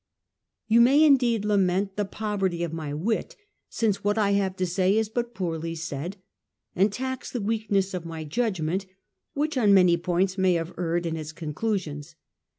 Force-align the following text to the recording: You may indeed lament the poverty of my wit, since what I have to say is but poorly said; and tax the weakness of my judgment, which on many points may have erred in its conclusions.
You 0.67 0.81
may 0.81 1.03
indeed 1.03 1.45
lament 1.45 1.95
the 1.95 2.05
poverty 2.05 2.63
of 2.63 2.73
my 2.73 2.91
wit, 2.91 3.35
since 3.69 4.03
what 4.03 4.17
I 4.17 4.31
have 4.31 4.55
to 4.55 4.65
say 4.65 4.97
is 4.97 5.09
but 5.09 5.35
poorly 5.35 5.75
said; 5.75 6.17
and 6.75 6.91
tax 6.91 7.29
the 7.29 7.39
weakness 7.39 7.93
of 7.93 8.03
my 8.03 8.23
judgment, 8.23 8.87
which 9.35 9.59
on 9.59 9.75
many 9.75 9.97
points 9.97 10.39
may 10.39 10.53
have 10.55 10.73
erred 10.75 11.05
in 11.05 11.17
its 11.17 11.31
conclusions. 11.31 12.15